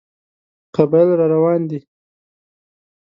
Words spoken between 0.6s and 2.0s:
قبایل را روان دي.